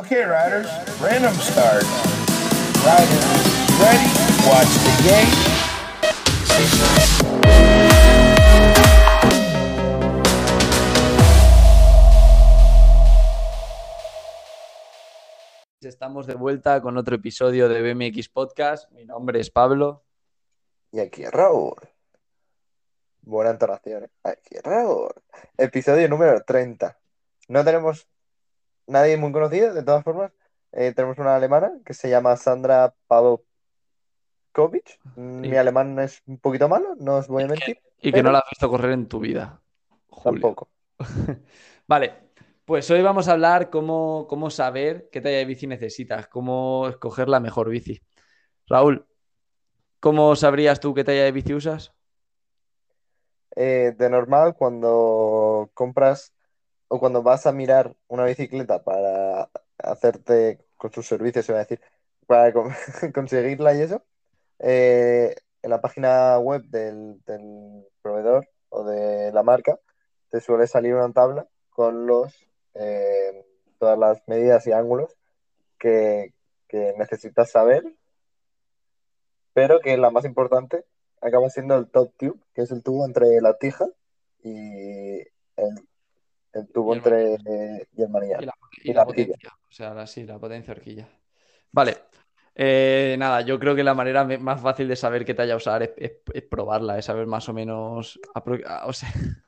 Okay, 0.00 0.24
riders, 0.24 0.66
random 0.98 1.34
start. 1.34 1.84
Riders, 2.80 3.26
ready? 3.76 4.08
Watch 4.48 4.72
the 4.80 4.94
game. 5.04 5.28
Estamos 15.82 16.26
de 16.26 16.34
vuelta 16.34 16.80
con 16.80 16.96
otro 16.96 17.16
episodio 17.16 17.68
de 17.68 17.82
BMX 17.82 18.30
Podcast. 18.30 18.90
Mi 18.92 19.04
nombre 19.04 19.38
es 19.38 19.50
Pablo. 19.50 20.02
Y 20.92 21.00
aquí 21.00 21.26
Raúl. 21.26 21.76
Buena 23.20 23.50
entonación. 23.50 24.10
Aquí 24.22 24.56
Raúl. 24.64 25.12
Episodio 25.58 26.08
número 26.08 26.42
30. 26.42 26.98
No 27.48 27.62
tenemos 27.66 28.08
nadie 28.90 29.16
muy 29.16 29.32
conocido, 29.32 29.72
de 29.72 29.82
todas 29.82 30.04
formas. 30.04 30.32
Eh, 30.72 30.92
tenemos 30.94 31.18
una 31.18 31.34
alemana 31.36 31.72
que 31.84 31.94
se 31.94 32.08
llama 32.10 32.36
Sandra 32.36 32.94
Pavlovkovic. 33.08 34.98
Mi 35.16 35.56
alemán 35.56 35.98
es 35.98 36.22
un 36.26 36.38
poquito 36.38 36.68
malo, 36.68 36.94
no 36.98 37.16
os 37.16 37.26
voy 37.28 37.44
a 37.44 37.48
mentir. 37.48 37.80
Y 38.00 38.10
que 38.10 38.18
Pero- 38.18 38.24
no 38.24 38.32
la 38.32 38.38
has 38.38 38.50
visto 38.50 38.68
correr 38.68 38.92
en 38.92 39.08
tu 39.08 39.20
vida. 39.20 39.60
Julio. 40.08 40.40
Tampoco. 40.40 40.68
Vale, 41.88 42.14
pues 42.64 42.90
hoy 42.90 43.02
vamos 43.02 43.28
a 43.28 43.32
hablar 43.32 43.70
cómo, 43.70 44.26
cómo 44.28 44.50
saber 44.50 45.08
qué 45.10 45.20
talla 45.20 45.38
de 45.38 45.44
bici 45.44 45.66
necesitas, 45.66 46.28
cómo 46.28 46.88
escoger 46.88 47.28
la 47.28 47.40
mejor 47.40 47.68
bici. 47.68 48.00
Raúl, 48.68 49.06
¿cómo 49.98 50.36
sabrías 50.36 50.78
tú 50.78 50.94
qué 50.94 51.02
talla 51.04 51.24
de 51.24 51.32
bici 51.32 51.52
usas? 51.54 51.92
Eh, 53.56 53.92
de 53.98 54.08
normal, 54.10 54.54
cuando 54.54 55.70
compras 55.74 56.32
o 56.90 57.00
cuando 57.00 57.22
vas 57.22 57.46
a 57.46 57.52
mirar 57.52 57.96
una 58.08 58.24
bicicleta 58.26 58.82
para 58.84 59.48
hacerte 59.78 60.58
con 60.76 60.92
sus 60.92 61.06
servicios, 61.06 61.46
se 61.46 61.52
va 61.52 61.60
a 61.60 61.62
decir, 61.62 61.80
para 62.26 62.52
con- 62.52 62.72
conseguirla 63.14 63.74
y 63.74 63.82
eso, 63.82 64.04
eh, 64.60 65.36
en 65.62 65.70
la 65.70 65.80
página 65.80 66.38
web 66.38 66.64
del, 66.64 67.22
del 67.26 67.86
proveedor 68.02 68.48
o 68.70 68.84
de 68.84 69.32
la 69.32 69.42
marca, 69.44 69.78
te 70.30 70.40
suele 70.40 70.66
salir 70.66 70.94
una 70.94 71.12
tabla 71.12 71.48
con 71.70 72.06
los 72.06 72.34
eh, 72.74 73.44
todas 73.78 73.98
las 73.98 74.22
medidas 74.28 74.66
y 74.66 74.72
ángulos 74.72 75.16
que, 75.78 76.34
que 76.68 76.94
necesitas 76.98 77.50
saber, 77.52 77.84
pero 79.52 79.80
que 79.80 79.96
la 79.96 80.10
más 80.10 80.24
importante 80.24 80.84
acaba 81.20 81.50
siendo 81.50 81.76
el 81.76 81.90
top 81.90 82.12
tube, 82.16 82.40
que 82.54 82.62
es 82.62 82.70
el 82.70 82.82
tubo 82.82 83.04
entre 83.06 83.40
la 83.40 83.54
tija 83.58 83.86
y 84.42 85.20
el, 85.56 85.88
el 86.52 86.68
tubo 86.72 86.92
Y 86.92 86.96
el 86.96 87.04
entre 87.04 87.34
eh, 87.34 87.86
y 87.96 88.02
el 88.02 88.08
manillar. 88.10 88.42
Y 88.42 88.46
la, 88.46 88.52
Y 88.82 88.90
y 88.90 88.92
la 88.92 89.02
la 89.02 89.04
horquilla. 89.04 89.34
potencia, 89.34 89.50
o 89.68 89.72
sea, 89.72 89.94
la, 89.94 90.06
sí, 90.06 90.24
la 90.24 90.38
potencia 90.38 90.72
horquilla. 90.72 91.08
Vale, 91.72 91.96
eh, 92.54 93.16
nada, 93.18 93.42
yo 93.42 93.58
creo 93.58 93.74
que 93.76 93.84
la 93.84 93.94
manera 93.94 94.24
más 94.38 94.60
fácil 94.62 94.88
de 94.88 94.96
saber 94.96 95.24
qué 95.24 95.34
talla 95.34 95.56
usar 95.56 95.82
es, 95.82 95.90
es- 95.96 96.12
es 96.34 96.42
probarla, 96.44 96.98
es 96.98 97.04
saber 97.06 97.26
más 97.26 97.48
o 97.48 97.52
menos. 97.54 98.20
ah, 98.34 98.84
O 98.86 98.92
sea, 98.92 99.10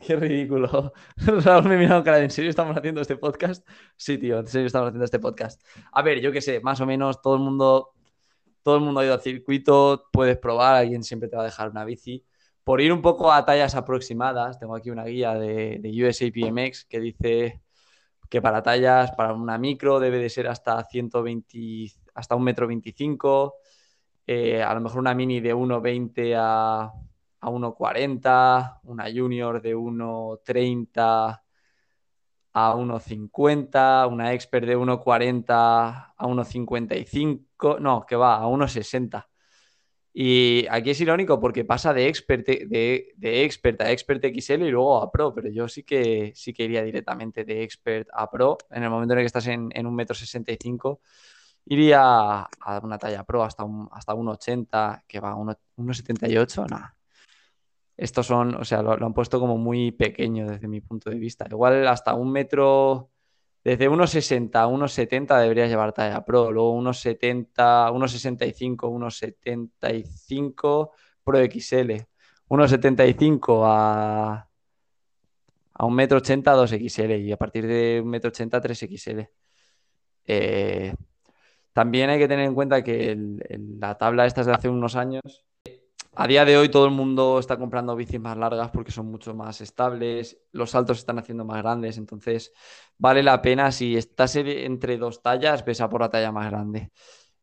qué 0.00 0.16
ridículo. 0.16 0.92
Raúl 1.16 1.68
me 1.68 1.76
mira 1.78 1.94
con 1.96 2.04
cara 2.04 2.20
¿en 2.20 2.30
serio 2.30 2.50
estamos 2.50 2.76
haciendo 2.76 3.00
este 3.00 3.16
podcast? 3.16 3.66
Sí, 3.96 4.18
tío, 4.18 4.40
en 4.40 4.46
serio 4.46 4.66
estamos 4.66 4.88
haciendo 4.88 5.04
este 5.04 5.18
podcast. 5.18 5.62
A 5.92 6.02
ver, 6.02 6.20
yo 6.20 6.32
qué 6.32 6.40
sé, 6.40 6.60
más 6.60 6.80
o 6.80 6.86
menos 6.86 7.20
todo 7.22 7.34
el 7.36 7.42
mundo, 7.42 7.92
todo 8.62 8.76
el 8.76 8.82
mundo 8.82 9.00
ha 9.00 9.04
ido 9.04 9.14
al 9.14 9.22
circuito, 9.22 10.08
puedes 10.12 10.38
probar, 10.38 10.76
alguien 10.76 11.02
siempre 11.04 11.28
te 11.28 11.36
va 11.36 11.42
a 11.42 11.46
dejar 11.46 11.70
una 11.70 11.84
bici. 11.84 12.24
Por 12.66 12.80
ir 12.80 12.92
un 12.92 13.00
poco 13.00 13.30
a 13.30 13.44
tallas 13.44 13.76
aproximadas, 13.76 14.58
tengo 14.58 14.74
aquí 14.74 14.90
una 14.90 15.04
guía 15.04 15.34
de, 15.34 15.78
de 15.78 16.04
USA 16.04 16.26
que 16.88 16.98
dice 16.98 17.62
que 18.28 18.42
para 18.42 18.60
tallas, 18.60 19.12
para 19.12 19.34
una 19.34 19.56
micro 19.56 20.00
debe 20.00 20.18
de 20.18 20.28
ser 20.28 20.48
hasta 20.48 20.82
120, 20.82 21.92
hasta 22.12 22.34
un 22.34 22.42
metro 22.42 22.66
25, 22.66 23.54
eh, 24.26 24.64
a 24.64 24.74
lo 24.74 24.80
mejor 24.80 24.98
una 24.98 25.14
mini 25.14 25.38
de 25.38 25.54
1,20 25.54 26.34
a, 26.36 26.92
a 27.40 27.48
1,40, 27.48 28.80
una 28.82 29.04
junior 29.14 29.62
de 29.62 29.76
1,30 29.76 31.42
a 32.52 32.74
1,50, 32.74 34.08
una 34.10 34.32
expert 34.32 34.66
de 34.66 34.76
1,40 34.76 35.44
a 36.16 36.26
1,55, 36.26 37.78
no, 37.78 38.04
que 38.04 38.16
va, 38.16 38.42
a 38.42 38.46
1,60. 38.48 39.24
Y 40.18 40.66
aquí 40.70 40.88
es 40.92 41.00
irónico 41.02 41.38
porque 41.38 41.66
pasa 41.66 41.92
de 41.92 42.08
expert, 42.08 42.46
de, 42.46 43.12
de 43.14 43.44
expert 43.44 43.78
a 43.82 43.90
expert 43.90 44.24
XL 44.24 44.62
y 44.62 44.70
luego 44.70 45.02
a 45.02 45.12
pro, 45.12 45.34
pero 45.34 45.50
yo 45.50 45.68
sí 45.68 45.82
que, 45.82 46.32
sí 46.34 46.54
que 46.54 46.64
iría 46.64 46.82
directamente 46.82 47.44
de 47.44 47.62
expert 47.62 48.08
a 48.14 48.30
pro. 48.30 48.56
En 48.70 48.82
el 48.82 48.88
momento 48.88 49.12
en 49.12 49.18
el 49.18 49.22
que 49.24 49.26
estás 49.26 49.46
en, 49.48 49.68
en 49.74 49.86
un 49.86 49.94
metro 49.94 50.14
65, 50.14 51.02
iría 51.66 52.00
a 52.40 52.80
una 52.82 52.96
talla 52.96 53.24
pro 53.24 53.42
hasta 53.44 53.64
un, 53.64 53.90
hasta 53.92 54.14
1,80, 54.14 55.02
que 55.06 55.20
va 55.20 55.32
a 55.32 55.34
1 55.34 55.54
1,78, 55.76 56.66
nada. 56.70 56.96
Estos 57.94 58.26
son, 58.26 58.54
o 58.54 58.64
sea, 58.64 58.80
lo, 58.80 58.96
lo 58.96 59.04
han 59.04 59.12
puesto 59.12 59.38
como 59.38 59.58
muy 59.58 59.92
pequeño 59.92 60.48
desde 60.48 60.66
mi 60.66 60.80
punto 60.80 61.10
de 61.10 61.18
vista. 61.18 61.46
Igual 61.50 61.86
hasta 61.86 62.14
un 62.14 62.32
metro, 62.32 63.10
desde 63.66 63.90
1,60 63.90 64.62
a 64.62 64.68
1,70 64.68 65.40
deberías 65.40 65.68
llevar 65.68 65.92
talla 65.92 66.24
pro, 66.24 66.52
luego 66.52 66.80
1,70, 66.80 67.90
1,65, 67.90 68.88
1,75 68.88 70.90
pro 71.24 71.38
XL, 71.40 72.06
1,75 72.48 73.62
a, 73.66 74.48
a 75.74 75.84
1,80 75.84 76.54
2XL 76.54 77.18
y 77.20 77.32
a 77.32 77.36
partir 77.36 77.66
de 77.66 78.02
1,80 78.04 78.60
3XL. 78.60 79.28
Eh, 80.26 80.94
también 81.72 82.10
hay 82.10 82.18
que 82.20 82.28
tener 82.28 82.44
en 82.46 82.54
cuenta 82.54 82.82
que 82.84 83.10
el- 83.10 83.42
la 83.80 83.98
tabla 83.98 84.26
esta 84.26 84.42
es 84.42 84.46
de 84.46 84.52
hace 84.52 84.68
unos 84.68 84.94
años. 84.96 85.45
A 86.18 86.26
día 86.26 86.46
de 86.46 86.56
hoy 86.56 86.70
todo 86.70 86.86
el 86.86 86.92
mundo 86.92 87.38
está 87.38 87.58
comprando 87.58 87.94
bicis 87.94 88.18
más 88.20 88.36
largas 88.38 88.70
porque 88.70 88.90
son 88.90 89.06
mucho 89.10 89.34
más 89.34 89.60
estables, 89.60 90.38
los 90.52 90.70
saltos 90.70 90.96
se 90.96 91.00
están 91.02 91.18
haciendo 91.18 91.44
más 91.44 91.58
grandes, 91.62 91.98
entonces 91.98 92.52
vale 92.96 93.22
la 93.22 93.42
pena 93.42 93.70
si 93.70 93.96
estás 93.96 94.34
en- 94.36 94.46
entre 94.48 94.96
dos 94.96 95.20
tallas, 95.22 95.62
ves 95.64 95.80
a 95.82 95.88
por 95.90 96.00
la 96.00 96.08
talla 96.10 96.32
más 96.32 96.50
grande. 96.50 96.90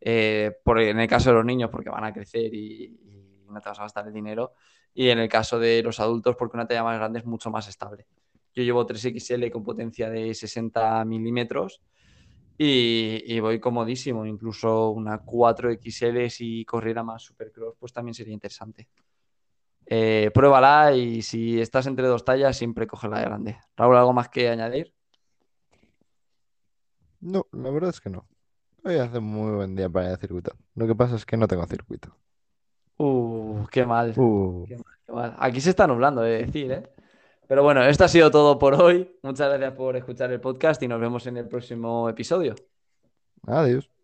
Eh, 0.02 0.52
por, 0.64 0.80
en 0.82 1.00
el 1.00 1.08
caso 1.08 1.30
de 1.30 1.36
los 1.36 1.46
niños 1.46 1.70
porque 1.70 1.90
van 1.90 2.04
a 2.04 2.12
crecer 2.14 2.54
y, 2.54 2.86
y 2.86 3.46
no 3.48 3.62
te 3.62 3.70
vas 3.70 3.80
a 3.80 3.84
gastar 3.84 4.08
el 4.08 4.14
dinero. 4.14 4.54
Y 4.94 5.10
en 5.10 5.20
el 5.20 5.30
caso 5.30 5.60
de 5.60 5.82
los 5.84 6.00
adultos 6.00 6.36
porque 6.36 6.58
una 6.58 6.68
talla 6.68 6.84
más 6.84 6.98
grande 6.98 7.20
es 7.20 7.26
mucho 7.26 7.50
más 7.52 7.68
estable. 7.68 8.08
Yo 8.56 8.64
llevo 8.64 8.86
3XL 8.86 9.52
con 9.52 9.64
potencia 9.64 10.10
de 10.10 10.34
60 10.34 11.04
milímetros 11.06 11.82
y, 12.58 13.24
y 13.26 13.40
voy 13.40 13.60
comodísimo. 13.60 14.26
Incluso 14.26 14.90
una 14.92 15.20
4XL 15.24 16.30
si 16.30 16.66
corriera 16.66 17.04
más 17.04 17.24
Supercross, 17.24 17.76
pues 17.80 17.94
también 17.94 18.14
sería 18.14 18.34
interesante. 18.34 18.88
Eh, 19.86 20.32
pruébala 20.34 20.96
y 20.96 21.22
si 21.22 21.60
estás 21.60 21.88
entre 21.88 22.08
dos 22.08 22.24
tallas, 22.24 22.58
siempre 22.58 22.88
coge 22.88 23.08
la 23.10 23.22
grande. 23.22 23.58
Raúl, 23.76 23.98
¿algo 23.98 24.14
más 24.14 24.30
que 24.30 24.50
añadir? 24.50 24.94
No, 27.20 27.48
la 27.52 27.70
verdad 27.70 27.90
es 27.90 28.02
que 28.02 28.10
no. 28.10 28.28
Hoy 28.84 28.96
hace 28.96 29.20
muy 29.20 29.52
buen 29.54 29.76
día 29.76 29.90
para 29.90 30.08
ir 30.08 30.12
al 30.14 30.20
circuito. 30.20 30.56
Lo 30.76 30.88
que 30.88 30.96
pasa 30.96 31.16
es 31.16 31.26
que 31.26 31.38
no 31.38 31.48
tengo 31.48 31.66
circuito. 31.68 32.16
Uh, 32.98 33.66
qué 33.72 33.86
mal. 33.86 34.14
Uh, 34.18 34.66
Qué 34.68 34.76
mal, 34.76 34.86
qué 35.06 35.12
mal. 35.12 35.36
Aquí 35.40 35.62
se 35.62 35.70
está 35.70 35.88
nublando, 35.88 36.22
de 36.22 36.46
decir, 36.46 36.72
¿eh? 36.72 36.93
Pero 37.48 37.64
bueno, 37.64 37.84
esto 37.84 38.04
ha 38.06 38.08
sido 38.08 38.32
todo 38.32 38.58
por 38.58 38.74
hoy. 38.76 39.10
Muchas 39.22 39.50
gracias 39.50 39.74
por 39.74 39.96
escuchar 39.96 40.32
el 40.32 40.40
podcast 40.40 40.82
y 40.84 40.88
nos 40.88 41.00
vemos 41.00 41.28
en 41.28 41.38
el 41.38 41.48
próximo 41.48 42.10
episodio. 42.10 42.56
adiós. 43.48 44.03